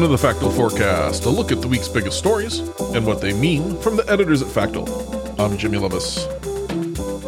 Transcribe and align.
Welcome 0.00 0.16
to 0.16 0.22
the 0.22 0.32
Factal 0.32 0.50
Forecast, 0.50 1.26
a 1.26 1.28
look 1.28 1.52
at 1.52 1.60
the 1.60 1.68
week's 1.68 1.86
biggest 1.86 2.16
stories 2.16 2.60
and 2.94 3.04
what 3.04 3.20
they 3.20 3.34
mean 3.34 3.78
from 3.82 3.96
the 3.96 4.10
editors 4.10 4.40
at 4.40 4.48
Factal. 4.48 4.88
I'm 5.38 5.58
Jimmy 5.58 5.76
Levis. 5.76 6.24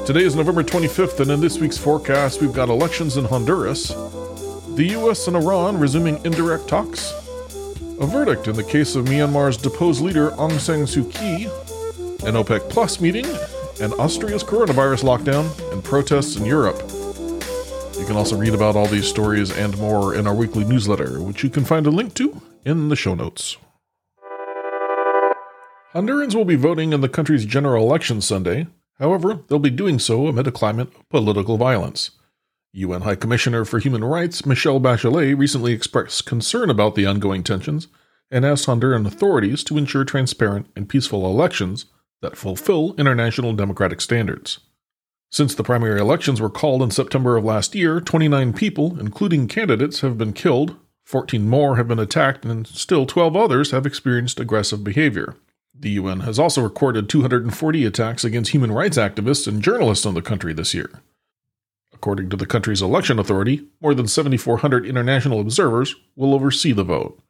Today 0.06 0.22
is 0.22 0.34
November 0.34 0.62
25th, 0.62 1.20
and 1.20 1.30
in 1.30 1.38
this 1.38 1.58
week's 1.58 1.76
forecast, 1.76 2.40
we've 2.40 2.54
got 2.54 2.70
elections 2.70 3.18
in 3.18 3.26
Honduras, 3.26 3.88
the 4.74 4.86
US 4.96 5.28
and 5.28 5.36
Iran 5.36 5.78
resuming 5.78 6.18
indirect 6.24 6.66
talks, 6.66 7.12
a 8.00 8.06
verdict 8.06 8.48
in 8.48 8.56
the 8.56 8.64
case 8.64 8.96
of 8.96 9.04
Myanmar's 9.04 9.58
deposed 9.58 10.00
leader 10.00 10.30
Aung 10.30 10.58
San 10.58 10.86
Suu 10.86 11.12
Kyi, 11.12 11.48
an 12.26 12.36
OPEC 12.36 12.70
Plus 12.70 13.02
meeting, 13.02 13.26
and 13.82 13.92
Austria's 13.98 14.42
coronavirus 14.42 15.04
lockdown, 15.04 15.72
and 15.74 15.84
protests 15.84 16.36
in 16.36 16.46
Europe. 16.46 16.78
You 17.98 18.06
can 18.06 18.16
also 18.16 18.38
read 18.38 18.54
about 18.54 18.76
all 18.76 18.86
these 18.86 19.06
stories 19.06 19.54
and 19.54 19.76
more 19.76 20.14
in 20.14 20.26
our 20.26 20.34
weekly 20.34 20.64
newsletter, 20.64 21.20
which 21.20 21.44
you 21.44 21.50
can 21.50 21.66
find 21.66 21.86
a 21.86 21.90
link 21.90 22.14
to 22.14 22.31
in 22.64 22.88
the 22.88 22.96
show 22.96 23.14
notes. 23.14 23.56
Hondurans 25.94 26.34
will 26.34 26.46
be 26.46 26.54
voting 26.54 26.92
in 26.92 27.02
the 27.02 27.08
country's 27.08 27.44
general 27.44 27.84
election 27.84 28.20
Sunday. 28.20 28.66
However, 28.98 29.40
they'll 29.48 29.58
be 29.58 29.70
doing 29.70 29.98
so 29.98 30.26
amid 30.26 30.46
a 30.46 30.52
climate 30.52 30.88
of 30.94 31.08
political 31.10 31.58
violence. 31.58 32.12
UN 32.72 33.02
High 33.02 33.16
Commissioner 33.16 33.66
for 33.66 33.78
Human 33.78 34.02
Rights 34.02 34.46
Michelle 34.46 34.80
Bachelet 34.80 35.36
recently 35.36 35.74
expressed 35.74 36.24
concern 36.24 36.70
about 36.70 36.94
the 36.94 37.04
ongoing 37.04 37.42
tensions 37.42 37.88
and 38.30 38.46
asked 38.46 38.66
Honduran 38.66 39.06
authorities 39.06 39.62
to 39.64 39.76
ensure 39.76 40.04
transparent 40.04 40.66
and 40.74 40.88
peaceful 40.88 41.26
elections 41.26 41.84
that 42.22 42.36
fulfill 42.36 42.94
international 42.96 43.52
democratic 43.52 44.00
standards. 44.00 44.60
Since 45.30 45.54
the 45.54 45.62
primary 45.62 46.00
elections 46.00 46.40
were 46.40 46.48
called 46.48 46.82
in 46.82 46.90
September 46.90 47.36
of 47.36 47.44
last 47.44 47.74
year, 47.74 48.00
29 48.00 48.54
people, 48.54 48.98
including 48.98 49.48
candidates, 49.48 50.00
have 50.00 50.16
been 50.16 50.32
killed, 50.32 50.76
14 51.12 51.46
more 51.46 51.76
have 51.76 51.88
been 51.88 51.98
attacked, 51.98 52.46
and 52.46 52.66
still 52.66 53.04
12 53.04 53.36
others 53.36 53.70
have 53.70 53.84
experienced 53.84 54.40
aggressive 54.40 54.82
behavior. 54.82 55.36
The 55.78 55.90
UN 55.90 56.20
has 56.20 56.38
also 56.38 56.62
recorded 56.62 57.10
240 57.10 57.84
attacks 57.84 58.24
against 58.24 58.52
human 58.52 58.72
rights 58.72 58.96
activists 58.96 59.46
and 59.46 59.62
journalists 59.62 60.06
in 60.06 60.14
the 60.14 60.22
country 60.22 60.54
this 60.54 60.72
year. 60.72 60.88
According 61.92 62.30
to 62.30 62.36
the 62.36 62.46
country's 62.46 62.80
election 62.80 63.18
authority, 63.18 63.66
more 63.78 63.94
than 63.94 64.08
7,400 64.08 64.86
international 64.86 65.38
observers 65.38 65.94
will 66.16 66.32
oversee 66.32 66.72
the 66.72 66.82
vote. 66.82 67.20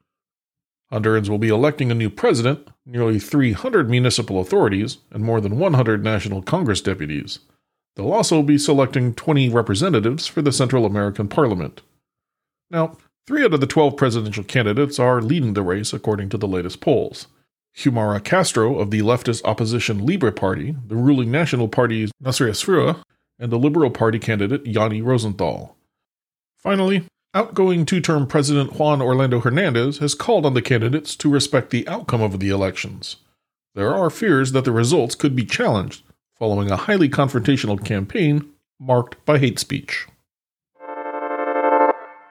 Hondurans 0.93 1.29
will 1.29 1.39
be 1.39 1.49
electing 1.49 1.91
a 1.91 1.95
new 1.95 2.09
president, 2.09 2.69
nearly 2.87 3.19
300 3.19 3.91
municipal 3.91 4.39
authorities, 4.39 4.99
and 5.11 5.25
more 5.25 5.41
than 5.41 5.59
100 5.59 6.05
national 6.05 6.43
Congress 6.43 6.81
deputies. 6.81 7.41
They'll 7.97 8.13
also 8.13 8.45
be 8.45 8.59
selecting 8.59 9.13
20 9.13 9.49
representatives 9.49 10.29
for 10.29 10.41
the 10.41 10.53
Central 10.53 10.87
American 10.87 11.27
Parliament. 11.27 11.81
Now, 12.71 12.97
three 13.27 13.45
out 13.45 13.55
of 13.55 13.61
the 13.61 13.67
12 13.67 13.97
presidential 13.97 14.45
candidates 14.45 14.99
are 14.99 15.23
leading 15.23 15.55
the 15.55 15.63
race 15.63 15.93
according 15.93 16.29
to 16.31 16.39
the 16.39 16.49
latest 16.49 16.81
polls. 16.81 17.27
Xiomara 17.77 18.23
Castro 18.23 18.79
of 18.79 18.91
the 18.91 19.01
leftist 19.01 19.43
opposition 19.45 20.05
Libre 20.05 20.33
Party, 20.33 20.77
the 20.87 20.97
ruling 20.97 21.31
National 21.31 21.69
Party's 21.69 22.11
Nasry 22.23 22.51
Asfura, 22.51 23.03
and 23.39 23.51
the 23.51 23.59
Liberal 23.59 23.91
Party 23.91 24.19
candidate 24.19 24.65
Yani 24.65 25.03
Rosenthal. 25.03 25.77
Finally, 26.59 27.05
outgoing 27.35 27.87
two 27.87 28.01
term 28.01 28.27
President 28.27 28.75
Juan 28.75 29.01
Orlando 29.01 29.41
Hernandez 29.41 29.99
has 29.99 30.15
called 30.15 30.45
on 30.45 30.55
the 30.55 30.63
candidates 30.63 31.17
to 31.17 31.31
respect 31.31 31.71
the 31.71 31.89
outcome 31.89 32.21
of 32.21 32.39
the 32.39 32.51
elections. 32.51 33.17
There 33.75 33.95
are 33.95 34.11
fears 34.11 34.53
that 34.53 34.65
the 34.65 34.73
results 34.73 35.15
could 35.15 35.35
be 35.35 35.47
challenged, 35.47 36.03
following 36.39 36.71
a 36.71 36.77
highly 36.77 37.09
confrontational 37.09 37.83
campaign 37.83 38.51
marked 38.79 39.25
by 39.25 39.39
hate 39.39 39.59
speech. 39.59 40.07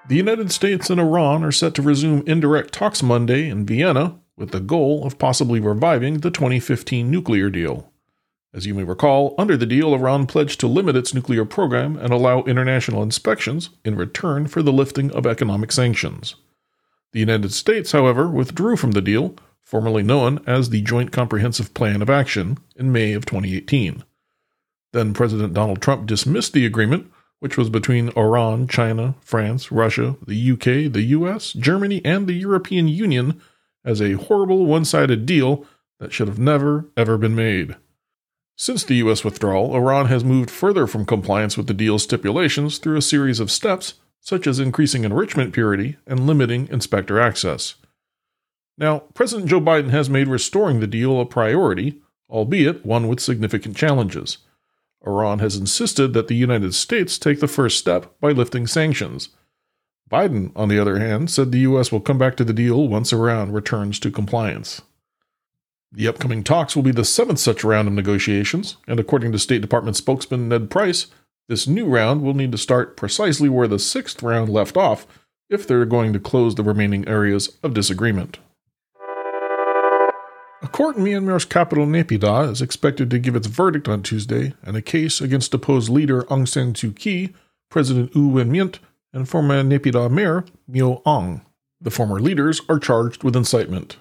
The 0.08 0.16
United 0.16 0.52
States 0.52 0.90
and 0.90 1.00
Iran 1.00 1.44
are 1.44 1.52
set 1.52 1.76
to 1.76 1.82
resume 1.82 2.24
indirect 2.26 2.74
talks 2.74 3.04
Monday 3.04 3.48
in 3.50 3.66
Vienna 3.66 4.20
with 4.36 4.52
the 4.52 4.60
goal 4.60 5.06
of 5.06 5.20
possibly 5.20 5.60
reviving 5.60 6.20
the 6.20 6.32
2015 6.32 7.10
nuclear 7.10 7.50
deal. 7.50 7.92
As 8.54 8.66
you 8.66 8.74
may 8.74 8.84
recall, 8.84 9.36
under 9.38 9.56
the 9.56 9.66
deal, 9.66 9.94
Iran 9.94 10.26
pledged 10.26 10.60
to 10.60 10.68
limit 10.68 10.96
its 10.96 11.14
nuclear 11.14 11.46
program 11.46 11.98
and 11.98 12.12
allow 12.12 12.44
international 12.44 13.04
inspections 13.04 13.70
in 13.86 13.96
return 13.96 14.48
for 14.48 14.62
the 14.62 14.74
lifting 14.74 15.12
of 15.12 15.26
economic 15.26 15.72
sanctions. 15.72 16.36
The 17.14 17.20
United 17.20 17.54
States, 17.54 17.92
however, 17.92 18.28
withdrew 18.28 18.78
from 18.78 18.92
the 18.92 19.02
deal, 19.02 19.36
formerly 19.62 20.04
known 20.04 20.44
as 20.48 20.70
the 20.70 20.82
Joint 20.82 21.12
Comprehensive 21.12 21.74
Plan 21.74 22.02
of 22.02 22.10
Action, 22.10 22.58
in 22.76 22.92
May 22.92 23.14
of 23.14 23.26
2018. 23.26 24.04
Then 24.92 25.14
President 25.14 25.54
Donald 25.54 25.82
Trump 25.82 26.08
dismissed 26.08 26.54
the 26.54 26.66
agreement, 26.66 27.10
which 27.42 27.58
was 27.58 27.72
between 27.72 28.16
Iran, 28.16 28.68
China, 28.68 29.16
France, 29.20 29.72
Russia, 29.72 30.16
the 30.26 30.52
UK, 30.52 30.94
the 30.94 31.08
US, 31.18 31.54
Germany, 31.54 32.00
and 32.06 32.28
the 32.28 32.34
European 32.34 32.88
Union, 32.88 33.42
as 33.84 34.00
a 34.00 34.14
horrible 34.14 34.68
one 34.68 34.86
sided 34.86 35.26
deal 35.26 35.66
that 36.00 36.14
should 36.14 36.28
have 36.28 36.38
never, 36.38 36.86
ever 36.96 37.18
been 37.18 37.34
made. 37.34 37.76
Since 38.56 38.84
the 38.84 38.98
US 38.98 39.24
withdrawal, 39.24 39.76
Iran 39.76 40.06
has 40.06 40.24
moved 40.24 40.52
further 40.52 40.86
from 40.86 41.04
compliance 41.04 41.58
with 41.58 41.66
the 41.66 41.74
deal's 41.74 42.04
stipulations 42.04 42.78
through 42.78 42.98
a 42.98 43.02
series 43.02 43.40
of 43.40 43.50
steps, 43.50 43.96
such 44.20 44.46
as 44.46 44.60
increasing 44.60 45.04
enrichment 45.04 45.52
purity 45.52 45.98
and 46.06 46.28
limiting 46.28 46.68
inspector 46.70 47.20
access. 47.20 47.74
Now, 48.78 49.00
President 49.16 49.50
Joe 49.50 49.62
Biden 49.62 49.90
has 49.90 50.12
made 50.12 50.28
restoring 50.28 50.80
the 50.80 50.86
deal 50.86 51.20
a 51.20 51.26
priority, 51.26 52.04
albeit 52.30 52.86
one 52.86 53.08
with 53.08 53.20
significant 53.20 53.76
challenges. 53.76 54.38
Iran 55.06 55.40
has 55.40 55.56
insisted 55.56 56.14
that 56.14 56.28
the 56.28 56.36
United 56.36 56.76
States 56.76 57.18
take 57.18 57.40
the 57.40 57.48
first 57.48 57.78
step 57.78 58.20
by 58.20 58.32
lifting 58.32 58.68
sanctions. 58.68 59.30
Biden, 60.10 60.52
on 60.56 60.68
the 60.68 60.78
other 60.78 61.00
hand, 61.00 61.32
said 61.32 61.52
the 61.52 61.60
U.S. 61.60 61.92
will 61.92 62.02
come 62.02 62.18
back 62.18 62.36
to 62.38 62.44
the 62.44 62.54
deal 62.54 62.88
once 62.88 63.14
Iran 63.14 63.52
returns 63.52 64.00
to 64.00 64.12
compliance. 64.12 64.82
The 65.92 66.08
upcoming 66.08 66.44
talks 66.44 66.76
will 66.76 66.84
be 66.84 66.92
the 66.92 67.06
seventh 67.06 67.40
such 67.40 67.64
round 67.64 67.88
of 67.88 67.94
negotiations, 67.94 68.78
and 68.88 69.00
according 69.00 69.32
to 69.32 69.40
State 69.40 69.62
Department 69.62 69.98
spokesman 69.98 70.50
Ned 70.50 70.70
Price, 70.70 71.08
this 71.50 71.68
new 71.68 71.86
round 71.86 72.22
will 72.22 72.34
need 72.34 72.52
to 72.54 72.58
start 72.58 72.96
precisely 72.96 73.50
where 73.50 73.68
the 73.68 73.80
sixth 73.80 74.22
round 74.24 74.50
left 74.50 74.78
off 74.78 75.06
if 75.50 75.68
they're 75.68 75.86
going 75.86 76.14
to 76.14 76.20
close 76.20 76.56
the 76.56 76.64
remaining 76.64 77.08
areas 77.08 77.58
of 77.62 77.74
disagreement. 77.74 78.40
Court 80.72 80.96
in 80.96 81.04
Myanmar's 81.04 81.44
capital, 81.44 81.86
Naypyidaw, 81.86 82.50
is 82.50 82.62
expected 82.62 83.10
to 83.10 83.20
give 83.20 83.36
its 83.36 83.48
verdict 83.48 83.90
on 83.90 84.02
Tuesday 84.02 84.54
in 84.66 84.76
a 84.76 84.82
case 84.82 85.20
against 85.20 85.52
deposed 85.52 85.90
leader 85.90 86.24
Aung 86.24 86.48
San 86.48 86.74
Suu 86.74 86.96
Kyi, 86.96 87.34
President 87.70 88.16
U 88.16 88.28
Win 88.28 88.50
Myint, 88.50 88.80
and 89.12 89.28
former 89.28 89.62
Naypyidaw 89.64 90.10
mayor 90.10 90.46
Myo 90.68 91.02
Aung. 91.06 91.42
The 91.82 91.92
former 91.92 92.22
leaders 92.22 92.62
are 92.70 92.80
charged 92.80 93.24
with 93.24 93.36
incitement. 93.36 93.98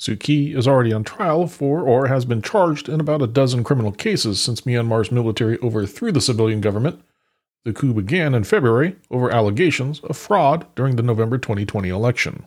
Suu 0.00 0.18
Kyi 0.18 0.54
is 0.54 0.66
already 0.66 0.92
on 0.92 1.04
trial 1.04 1.46
for 1.46 1.82
or 1.82 2.06
has 2.06 2.24
been 2.24 2.40
charged 2.40 2.88
in 2.88 3.00
about 3.00 3.20
a 3.20 3.26
dozen 3.26 3.62
criminal 3.62 3.92
cases 3.92 4.40
since 4.40 4.62
Myanmar's 4.62 5.12
military 5.12 5.58
overthrew 5.58 6.12
the 6.12 6.22
civilian 6.22 6.62
government. 6.62 7.02
The 7.64 7.74
coup 7.74 7.92
began 7.92 8.34
in 8.34 8.44
February 8.44 8.96
over 9.10 9.30
allegations 9.30 10.00
of 10.00 10.16
fraud 10.16 10.66
during 10.74 10.96
the 10.96 11.02
November 11.02 11.36
2020 11.36 11.90
election. 11.90 12.44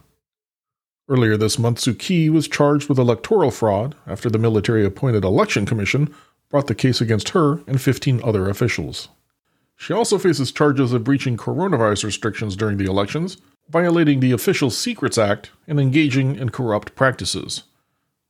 Earlier 1.09 1.35
this 1.35 1.59
month, 1.59 1.79
Suu 1.79 1.97
Kyi 1.97 2.29
was 2.29 2.47
charged 2.47 2.87
with 2.87 2.97
electoral 2.97 3.51
fraud 3.51 3.95
after 4.07 4.29
the 4.29 4.37
military 4.37 4.85
appointed 4.85 5.25
election 5.25 5.65
commission 5.65 6.13
brought 6.49 6.67
the 6.67 6.75
case 6.75 7.01
against 7.01 7.29
her 7.29 7.61
and 7.67 7.81
15 7.81 8.21
other 8.23 8.49
officials. 8.49 9.09
She 9.75 9.91
also 9.91 10.17
faces 10.17 10.51
charges 10.51 10.93
of 10.93 11.03
breaching 11.03 11.35
coronavirus 11.35 12.05
restrictions 12.05 12.55
during 12.55 12.77
the 12.77 12.85
elections, 12.85 13.37
violating 13.69 14.19
the 14.19 14.31
Official 14.31 14.69
Secrets 14.69 15.17
Act, 15.17 15.51
and 15.67 15.79
engaging 15.79 16.35
in 16.35 16.49
corrupt 16.49 16.95
practices. 16.95 17.63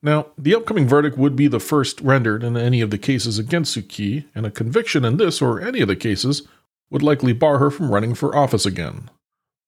Now, 0.02 0.28
the 0.38 0.56
upcoming 0.56 0.88
verdict 0.88 1.18
would 1.18 1.36
be 1.36 1.48
the 1.48 1.60
first 1.60 2.02
rendered 2.02 2.44
in 2.44 2.58
any 2.58 2.82
of 2.82 2.90
the 2.90 2.98
cases 2.98 3.38
against 3.38 3.76
Suu 3.78 3.88
Kyi, 3.88 4.26
and 4.34 4.46
a 4.46 4.52
conviction 4.52 5.06
in 5.06 5.18
this 5.18 5.42
or 5.42 5.62
any 5.62 5.82
of 5.82 5.88
the 5.88 5.96
cases 5.96 6.48
would 6.90 7.04
likely 7.04 7.34
bar 7.34 7.60
her 7.60 7.70
from 7.70 7.92
running 7.92 8.16
for 8.16 8.36
office 8.36 8.66
again. 8.66 9.10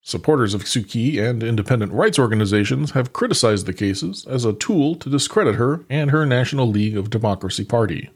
Supporters 0.07 0.54
of 0.54 0.66
Suu 0.66 0.88
Kyi 0.88 1.18
and 1.18 1.42
independent 1.42 1.92
rights 1.92 2.19
organizations 2.19 2.92
have 2.92 3.12
criticized 3.12 3.66
the 3.66 3.74
cases 3.74 4.24
as 4.28 4.46
a 4.46 4.54
tool 4.54 4.94
to 4.94 5.10
discredit 5.10 5.56
her 5.56 5.84
and 5.90 6.12
her 6.12 6.28
National 6.28 6.68
League 6.68 6.96
of 6.96 7.10
Democracy 7.10 7.66
party. 7.66 8.12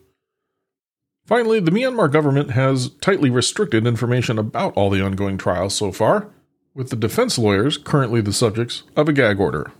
Finally, 1.25 1.59
the 1.59 1.71
Myanmar 1.71 2.11
government 2.11 2.51
has 2.51 2.89
tightly 3.01 3.31
restricted 3.31 3.87
information 3.87 4.37
about 4.37 4.77
all 4.77 4.91
the 4.91 5.03
ongoing 5.03 5.35
trials 5.35 5.73
so 5.73 5.91
far, 5.91 6.29
with 6.75 6.91
the 6.91 6.95
defense 6.95 7.39
lawyers 7.39 7.75
currently 7.75 8.21
the 8.21 8.33
subjects 8.33 8.83
of 8.95 9.09
a 9.09 9.13
gag 9.13 9.39
order. 9.39 9.71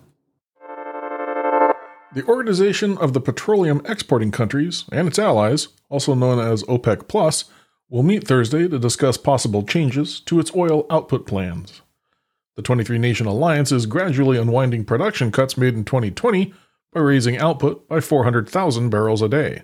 The 2.15 2.25
Organization 2.27 2.97
of 2.97 3.13
the 3.13 3.21
Petroleum 3.21 3.83
Exporting 3.85 4.31
Countries 4.31 4.85
and 4.91 5.07
its 5.07 5.19
allies, 5.19 5.67
also 5.89 6.15
known 6.15 6.39
as 6.39 6.63
OPEC 6.63 7.07
Plus, 7.07 7.45
will 7.88 8.01
meet 8.01 8.27
Thursday 8.27 8.67
to 8.67 8.79
discuss 8.79 9.15
possible 9.15 9.62
changes 9.62 10.19
to 10.21 10.39
its 10.39 10.55
oil 10.55 10.88
output 10.89 11.27
plans. 11.27 11.83
The 12.59 12.63
23 12.63 12.97
nation 12.97 13.25
alliance 13.25 13.71
is 13.71 13.85
gradually 13.85 14.38
unwinding 14.38 14.83
production 14.83 15.31
cuts 15.31 15.57
made 15.57 15.75
in 15.75 15.85
2020 15.85 16.53
by 16.91 17.00
raising 17.00 17.38
output 17.38 17.88
by 17.88 18.01
400,000 18.01 18.89
barrels 18.89 19.21
a 19.21 19.29
day. 19.29 19.61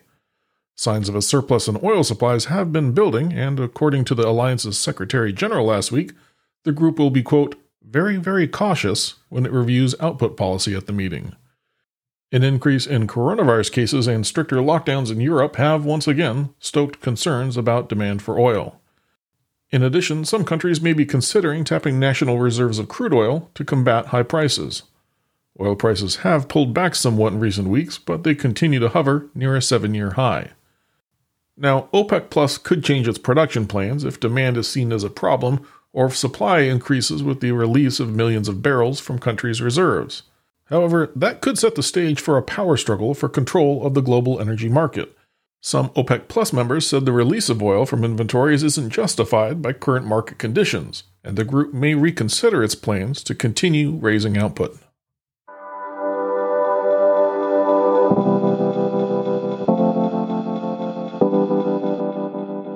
Signs 0.78 1.10
of 1.10 1.16
a 1.16 1.22
surplus 1.22 1.68
in 1.68 1.78
oil 1.84 2.06
supplies 2.06 2.46
have 2.46 2.72
been 2.72 2.94
building, 2.94 3.34
and 3.34 3.60
according 3.60 4.06
to 4.06 4.16
the 4.16 4.26
alliance's 4.26 4.78
Secretary 4.78 5.34
General 5.34 5.66
last 5.66 5.92
week, 5.92 6.14
the 6.64 6.72
group 6.72 6.98
will 6.98 7.10
be, 7.10 7.22
quote, 7.22 7.56
very, 7.84 8.16
very 8.16 8.48
cautious 8.48 9.16
when 9.28 9.46
it 9.46 9.52
reviews 9.52 9.94
output 10.00 10.38
policy 10.38 10.74
at 10.74 10.88
the 10.88 10.94
meeting. 10.94 11.36
An 12.32 12.44
increase 12.44 12.88
in 12.88 13.08
coronavirus 13.08 13.74
cases 13.74 14.08
and 14.08 14.26
stricter 14.26 14.60
lockdowns 14.60 15.12
in 15.12 15.20
Europe 15.20 15.58
have 15.58 15.84
once 15.84 16.08
again 16.08 16.54
stoked 16.60 17.02
concerns 17.02 17.58
about 17.58 17.90
demand 17.90 18.22
for 18.22 18.40
oil. 18.40 18.80
In 19.76 19.84
addition, 19.84 20.24
some 20.24 20.46
countries 20.46 20.80
may 20.80 20.94
be 20.94 21.06
considering 21.06 21.66
tapping 21.66 22.00
national 22.00 22.40
reserves 22.40 22.80
of 22.80 22.88
crude 22.88 23.14
oil 23.14 23.52
to 23.56 23.66
combat 23.66 24.06
high 24.06 24.24
prices. 24.24 24.84
Oil 25.60 25.76
prices 25.76 26.18
have 26.18 26.48
pulled 26.48 26.74
back 26.74 26.96
somewhat 26.96 27.34
in 27.34 27.42
recent 27.42 27.68
weeks, 27.68 27.98
but 27.98 28.24
they 28.24 28.36
continue 28.36 28.80
to 28.80 28.88
hover 28.88 29.28
near 29.36 29.54
a 29.54 29.62
seven 29.62 29.94
year 29.94 30.12
high. 30.12 30.52
Now, 31.58 31.90
OPEC 31.94 32.30
Plus 32.30 32.58
could 32.58 32.86
change 32.86 33.06
its 33.06 33.18
production 33.18 33.68
plans 33.68 34.06
if 34.06 34.18
demand 34.18 34.56
is 34.56 34.70
seen 34.70 34.94
as 34.94 35.04
a 35.04 35.10
problem 35.10 35.68
or 35.92 36.06
if 36.06 36.16
supply 36.16 36.60
increases 36.60 37.22
with 37.22 37.42
the 37.42 37.52
release 37.52 38.00
of 38.00 38.16
millions 38.16 38.48
of 38.48 38.62
barrels 38.62 39.02
from 39.02 39.20
countries' 39.20 39.62
reserves. 39.62 40.24
However, 40.68 41.12
that 41.18 41.42
could 41.42 41.58
set 41.58 41.76
the 41.76 41.84
stage 41.84 42.22
for 42.22 42.38
a 42.38 42.42
power 42.42 42.78
struggle 42.78 43.14
for 43.14 43.28
control 43.28 43.86
of 43.86 43.94
the 43.94 44.02
global 44.02 44.40
energy 44.40 44.70
market. 44.70 45.14
Some 45.66 45.90
OPEC 45.96 46.28
Plus 46.28 46.54
members 46.54 46.86
said 46.86 47.06
the 47.06 47.12
release 47.12 47.50
of 47.50 47.60
oil 47.60 47.88
from 47.88 48.04
inventories 48.04 48.62
isn't 48.62 48.92
justified 48.92 49.64
by 49.64 49.74
current 49.74 50.06
market 50.06 50.38
conditions, 50.38 51.06
and 51.24 51.36
the 51.36 51.44
group 51.44 51.74
may 51.74 51.96
reconsider 51.96 52.64
its 52.64 52.76
plans 52.76 53.24
to 53.24 53.34
continue 53.34 53.94
raising 53.94 54.38
output. 54.38 54.78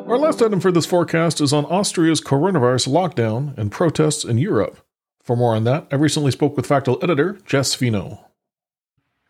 Our 0.07 0.17
last 0.17 0.41
item 0.41 0.59
for 0.59 0.71
this 0.71 0.87
forecast 0.87 1.41
is 1.41 1.53
on 1.53 1.65
Austria's 1.65 2.21
coronavirus 2.21 2.87
lockdown 2.87 3.55
and 3.55 3.71
protests 3.71 4.25
in 4.25 4.39
Europe. 4.39 4.79
For 5.21 5.35
more 5.35 5.55
on 5.55 5.63
that, 5.65 5.85
I 5.91 5.95
recently 5.95 6.31
spoke 6.31 6.57
with 6.57 6.65
Factal 6.65 6.97
editor 7.03 7.37
Jess 7.45 7.75
Fino. 7.75 8.25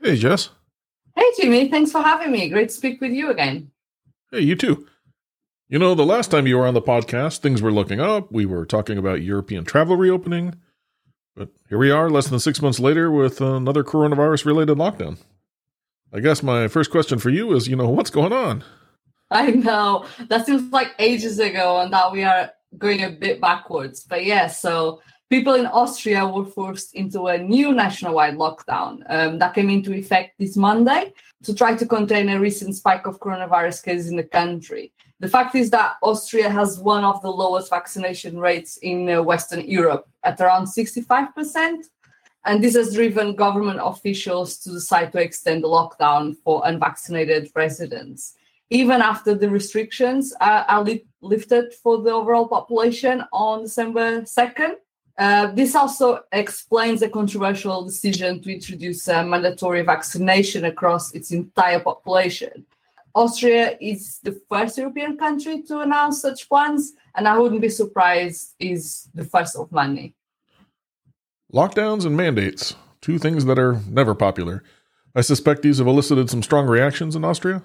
Hey, 0.01 0.15
Jess. 0.15 0.51
Hey, 1.19 1.31
Jimmy. 1.41 1.69
Thanks 1.69 1.91
for 1.91 2.01
having 2.01 2.31
me. 2.31 2.47
Great 2.47 2.69
to 2.69 2.73
speak 2.73 3.01
with 3.01 3.11
you 3.11 3.29
again. 3.29 3.71
Hey, 4.31 4.39
you 4.39 4.55
too. 4.55 4.87
You 5.67 5.77
know, 5.77 5.93
the 5.93 6.05
last 6.05 6.31
time 6.31 6.47
you 6.47 6.57
were 6.57 6.65
on 6.65 6.73
the 6.75 6.81
podcast, 6.81 7.39
things 7.39 7.61
were 7.61 7.73
looking 7.73 7.99
up. 7.99 8.31
We 8.31 8.45
were 8.45 8.65
talking 8.65 8.97
about 8.97 9.21
European 9.21 9.65
travel 9.65 9.97
reopening. 9.97 10.55
But 11.35 11.49
here 11.67 11.77
we 11.77 11.91
are, 11.91 12.09
less 12.09 12.27
than 12.27 12.39
six 12.39 12.61
months 12.61 12.79
later, 12.79 13.11
with 13.11 13.41
another 13.41 13.83
coronavirus 13.83 14.45
related 14.45 14.77
lockdown. 14.77 15.17
I 16.13 16.21
guess 16.21 16.41
my 16.41 16.69
first 16.69 16.89
question 16.89 17.19
for 17.19 17.29
you 17.29 17.53
is 17.53 17.67
you 17.67 17.75
know, 17.75 17.89
what's 17.89 18.09
going 18.09 18.31
on? 18.31 18.63
I 19.29 19.51
know. 19.51 20.05
That 20.29 20.45
seems 20.45 20.71
like 20.71 20.95
ages 20.99 21.37
ago, 21.37 21.81
and 21.81 21.91
that 21.91 22.13
we 22.13 22.23
are 22.23 22.49
going 22.77 23.03
a 23.03 23.09
bit 23.09 23.41
backwards. 23.41 24.05
But 24.05 24.23
yeah, 24.23 24.47
so 24.47 25.01
people 25.29 25.53
in 25.53 25.67
Austria 25.67 26.27
were 26.27 26.45
forced 26.45 26.95
into 26.95 27.27
a 27.27 27.37
new 27.37 27.71
nationwide 27.73 28.35
lockdown 28.35 29.03
um, 29.09 29.37
that 29.37 29.53
came 29.53 29.69
into 29.69 29.93
effect 29.93 30.37
this 30.39 30.57
Monday 30.57 31.13
to 31.43 31.53
try 31.53 31.75
to 31.75 31.85
contain 31.85 32.29
a 32.29 32.39
recent 32.39 32.75
spike 32.75 33.05
of 33.05 33.19
coronavirus 33.19 33.83
cases 33.83 34.09
in 34.09 34.17
the 34.17 34.23
country. 34.23 34.91
The 35.19 35.27
fact 35.27 35.53
is 35.55 35.69
that 35.71 35.97
Austria 36.01 36.49
has 36.49 36.79
one 36.79 37.03
of 37.03 37.21
the 37.21 37.29
lowest 37.29 37.69
vaccination 37.69 38.39
rates 38.39 38.77
in 38.77 39.09
uh, 39.09 39.21
Western 39.21 39.67
Europe 39.67 40.07
at 40.23 40.39
around 40.39 40.65
65%. 40.65 41.83
And 42.45 42.63
this 42.63 42.75
has 42.75 42.93
driven 42.93 43.35
government 43.35 43.79
officials 43.83 44.57
to 44.59 44.71
decide 44.71 45.11
to 45.11 45.21
extend 45.21 45.63
the 45.63 45.67
lockdown 45.67 46.37
for 46.43 46.61
unvaccinated 46.65 47.51
residents. 47.53 48.35
Even 48.69 49.01
after 49.01 49.35
the 49.35 49.49
restrictions 49.49 50.33
are, 50.39 50.63
are 50.69 50.83
li- 50.83 51.05
lifted 51.21 51.73
for 51.73 52.01
the 52.01 52.11
overall 52.11 52.47
population 52.47 53.23
on 53.33 53.63
December 53.63 54.21
2nd, 54.21 54.75
uh, 55.19 55.47
this 55.47 55.75
also 55.75 56.21
explains 56.31 57.01
a 57.01 57.09
controversial 57.09 57.83
decision 57.83 58.41
to 58.41 58.53
introduce 58.53 59.05
a 59.09 59.21
mandatory 59.21 59.81
vaccination 59.81 60.63
across 60.63 61.13
its 61.13 61.31
entire 61.31 61.81
population. 61.81 62.65
Austria 63.13 63.77
is 63.81 64.19
the 64.23 64.39
first 64.47 64.77
European 64.77 65.17
country 65.17 65.61
to 65.63 65.81
announce 65.81 66.21
such 66.21 66.47
plans, 66.47 66.93
and 67.15 67.27
I 67.27 67.37
wouldn't 67.37 67.59
be 67.59 67.67
surprised 67.67 68.55
is 68.59 69.09
the 69.13 69.25
first 69.25 69.57
of 69.57 69.69
many. 69.73 70.15
Lockdowns 71.53 72.05
and 72.05 72.15
mandates, 72.15 72.75
two 73.01 73.19
things 73.19 73.43
that 73.43 73.59
are 73.59 73.81
never 73.89 74.15
popular. 74.15 74.63
I 75.13 75.19
suspect 75.19 75.63
these 75.63 75.79
have 75.79 75.87
elicited 75.87 76.29
some 76.29 76.43
strong 76.43 76.65
reactions 76.65 77.17
in 77.17 77.25
Austria. 77.25 77.61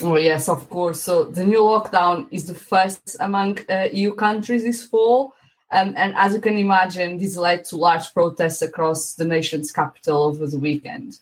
Oh, 0.00 0.16
yes, 0.16 0.48
of 0.48 0.70
course. 0.70 1.02
So 1.02 1.24
the 1.24 1.44
new 1.44 1.60
lockdown 1.60 2.28
is 2.30 2.46
the 2.46 2.54
first 2.54 3.16
among 3.20 3.58
uh, 3.68 3.88
EU 3.92 4.14
countries 4.14 4.62
this 4.62 4.86
fall 4.86 5.35
um, 5.70 5.94
and 5.96 6.14
as 6.16 6.34
you 6.34 6.40
can 6.40 6.56
imagine, 6.56 7.18
this 7.18 7.36
led 7.36 7.64
to 7.66 7.76
large 7.76 8.12
protests 8.14 8.62
across 8.62 9.14
the 9.14 9.24
nation's 9.24 9.72
capital 9.72 10.24
over 10.24 10.46
the 10.46 10.58
weekend. 10.58 11.18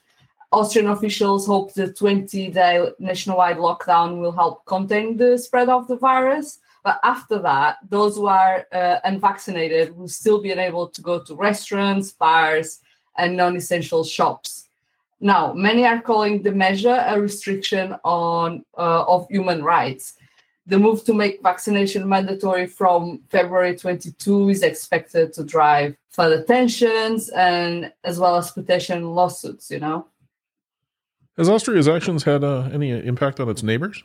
Austrian 0.52 0.88
officials 0.88 1.46
hope 1.46 1.72
the 1.74 1.92
20 1.92 2.50
day 2.50 2.88
nationwide 2.98 3.56
lockdown 3.56 4.20
will 4.20 4.32
help 4.32 4.64
contain 4.66 5.16
the 5.16 5.36
spread 5.38 5.68
of 5.68 5.88
the 5.88 5.96
virus. 5.96 6.58
But 6.84 7.00
after 7.02 7.38
that, 7.40 7.78
those 7.88 8.16
who 8.16 8.26
are 8.26 8.66
uh, 8.70 8.98
unvaccinated 9.04 9.96
will 9.96 10.08
still 10.08 10.40
be 10.40 10.52
unable 10.52 10.88
to 10.88 11.00
go 11.00 11.18
to 11.18 11.34
restaurants, 11.34 12.12
bars, 12.12 12.80
and 13.16 13.36
non 13.36 13.56
essential 13.56 14.04
shops. 14.04 14.68
Now, 15.20 15.54
many 15.54 15.86
are 15.86 16.02
calling 16.02 16.42
the 16.42 16.52
measure 16.52 17.02
a 17.06 17.18
restriction 17.18 17.96
on, 18.04 18.64
uh, 18.76 19.04
of 19.08 19.26
human 19.30 19.64
rights 19.64 20.14
the 20.66 20.78
move 20.78 21.04
to 21.04 21.12
make 21.12 21.42
vaccination 21.42 22.08
mandatory 22.08 22.66
from 22.66 23.20
February 23.30 23.76
22 23.76 24.48
is 24.48 24.62
expected 24.62 25.32
to 25.34 25.44
drive 25.44 25.94
further 26.10 26.42
tensions 26.42 27.28
and 27.30 27.92
as 28.02 28.18
well 28.18 28.36
as 28.36 28.50
potential 28.50 29.00
lawsuits, 29.12 29.70
you 29.70 29.78
know. 29.78 30.06
Has 31.36 31.48
Austria's 31.48 31.88
actions 31.88 32.22
had 32.22 32.44
uh, 32.44 32.68
any 32.72 32.90
impact 32.90 33.40
on 33.40 33.48
its 33.48 33.62
neighbors? 33.62 34.02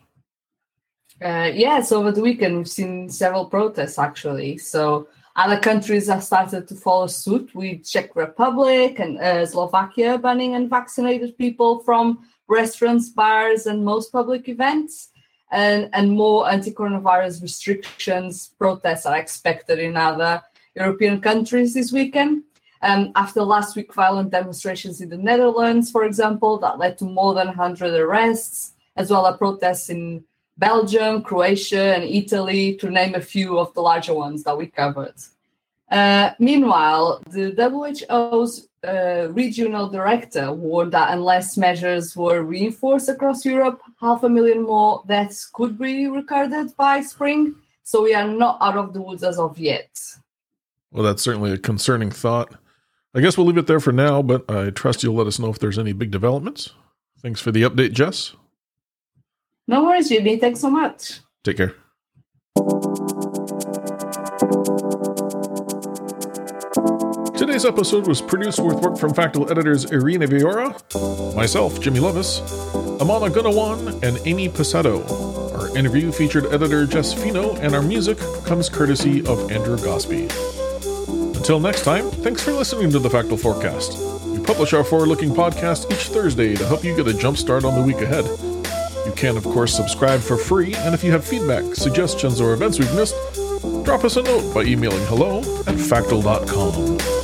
Uh, 1.23 1.51
yes, 1.53 1.91
over 1.91 2.11
the 2.11 2.21
weekend 2.21 2.57
we've 2.57 2.69
seen 2.69 3.09
several 3.09 3.45
protests 3.45 3.99
actually. 3.99 4.57
So 4.57 5.07
other 5.35 5.59
countries 5.59 6.07
have 6.07 6.23
started 6.23 6.67
to 6.67 6.75
follow 6.75 7.07
suit 7.07 7.53
with 7.55 7.85
Czech 7.85 8.15
Republic 8.15 8.99
and 8.99 9.17
uh, 9.19 9.45
Slovakia 9.45 10.17
banning 10.17 10.55
unvaccinated 10.55 11.37
people 11.37 11.79
from 11.79 12.27
restaurants, 12.47 13.09
bars, 13.09 13.65
and 13.65 13.85
most 13.85 14.11
public 14.11 14.49
events 14.49 15.09
and, 15.51 15.89
and 15.93 16.11
more 16.11 16.49
anti 16.49 16.71
coronavirus 16.71 17.41
restrictions 17.41 18.51
protests 18.57 19.05
are 19.05 19.17
expected 19.17 19.79
in 19.79 19.97
other 19.97 20.41
European 20.75 21.19
countries 21.21 21.73
this 21.73 21.91
weekend. 21.91 22.43
Um, 22.81 23.11
after 23.15 23.41
last 23.43 23.75
week, 23.75 23.93
violent 23.93 24.31
demonstrations 24.31 25.01
in 25.01 25.09
the 25.09 25.17
Netherlands, 25.17 25.91
for 25.91 26.05
example, 26.05 26.57
that 26.59 26.79
led 26.79 26.97
to 26.99 27.05
more 27.05 27.33
than 27.33 27.47
100 27.47 27.93
arrests, 27.93 28.73
as 28.95 29.09
well 29.09 29.27
as 29.27 29.37
protests 29.37 29.89
in 29.89 30.23
Belgium, 30.57 31.21
Croatia, 31.21 31.95
and 31.95 32.03
Italy, 32.03 32.75
to 32.77 32.89
name 32.89 33.15
a 33.15 33.21
few 33.21 33.59
of 33.59 33.73
the 33.73 33.81
larger 33.81 34.13
ones 34.13 34.43
that 34.43 34.57
we 34.57 34.67
covered. 34.67 35.15
Uh, 35.91 36.31
meanwhile, 36.39 37.21
the 37.29 37.51
WHO's 37.51 38.68
uh, 38.87 39.27
regional 39.31 39.89
director 39.89 40.51
warned 40.53 40.93
that 40.93 41.13
unless 41.13 41.57
measures 41.57 42.15
were 42.15 42.43
reinforced 42.43 43.09
across 43.09 43.45
Europe, 43.45 43.81
half 43.99 44.23
a 44.23 44.29
million 44.29 44.63
more 44.63 45.03
deaths 45.07 45.49
could 45.51 45.77
be 45.77 46.07
recorded 46.07 46.75
by 46.77 47.01
spring. 47.01 47.55
So 47.83 48.03
we 48.03 48.13
are 48.13 48.27
not 48.27 48.57
out 48.61 48.77
of 48.77 48.93
the 48.93 49.01
woods 49.01 49.23
as 49.23 49.39
of 49.39 49.57
yet. 49.57 49.89
Well, 50.91 51.03
that's 51.03 51.21
certainly 51.21 51.51
a 51.51 51.57
concerning 51.57 52.11
thought. 52.11 52.55
I 53.13 53.21
guess 53.21 53.37
we'll 53.37 53.47
leave 53.47 53.57
it 53.57 53.67
there 53.67 53.79
for 53.79 53.91
now, 53.91 54.21
but 54.21 54.49
I 54.49 54.69
trust 54.69 55.03
you'll 55.03 55.15
let 55.15 55.27
us 55.27 55.39
know 55.39 55.49
if 55.49 55.59
there's 55.59 55.79
any 55.79 55.93
big 55.93 56.11
developments. 56.11 56.71
Thanks 57.21 57.41
for 57.41 57.51
the 57.51 57.63
update, 57.63 57.93
Jess. 57.93 58.35
No 59.67 59.83
worries, 59.83 60.09
Jimmy. 60.09 60.37
Thanks 60.37 60.59
so 60.59 60.69
much. 60.69 61.19
Take 61.43 61.57
care. 61.57 61.75
Today's 67.49 67.65
episode 67.65 68.07
was 68.07 68.21
produced 68.21 68.59
with 68.59 68.75
work 68.75 68.95
from 68.95 69.11
Factal 69.11 69.49
editors 69.49 69.85
Irina 69.85 70.27
Viora, 70.27 71.35
myself, 71.35 71.81
Jimmy 71.81 71.99
Levis, 71.99 72.41
Amana 73.01 73.27
Gunawan, 73.27 74.03
and 74.03 74.19
Amy 74.25 74.47
Passato. 74.47 75.03
Our 75.57 75.75
interview 75.75 76.11
featured 76.11 76.45
editor 76.53 76.85
Jess 76.85 77.11
Fino, 77.11 77.55
and 77.55 77.73
our 77.73 77.81
music 77.81 78.19
comes 78.45 78.69
courtesy 78.69 79.25
of 79.25 79.51
Andrew 79.51 79.77
Gosby. 79.77 80.27
Until 81.35 81.59
next 81.59 81.81
time, 81.81 82.11
thanks 82.11 82.43
for 82.43 82.51
listening 82.51 82.91
to 82.91 82.99
the 82.99 83.09
Factal 83.09 83.35
Forecast. 83.35 83.97
We 84.27 84.37
publish 84.45 84.73
our 84.73 84.83
forward 84.83 85.07
looking 85.07 85.31
podcast 85.31 85.91
each 85.91 86.09
Thursday 86.09 86.53
to 86.53 86.67
help 86.67 86.83
you 86.83 86.95
get 86.95 87.07
a 87.07 87.13
jump 87.15 87.35
start 87.35 87.65
on 87.65 87.73
the 87.73 87.81
week 87.81 87.99
ahead. 88.03 88.25
You 89.07 89.13
can, 89.15 89.37
of 89.37 89.43
course, 89.43 89.75
subscribe 89.75 90.19
for 90.19 90.37
free, 90.37 90.75
and 90.75 90.93
if 90.93 91.03
you 91.03 91.11
have 91.13 91.25
feedback, 91.25 91.73
suggestions, 91.73 92.39
or 92.39 92.53
events 92.53 92.77
we've 92.77 92.93
missed, 92.93 93.15
drop 93.83 94.03
us 94.03 94.17
a 94.17 94.21
note 94.21 94.53
by 94.53 94.65
emailing 94.65 95.03
hello 95.07 95.39
at. 95.65 97.18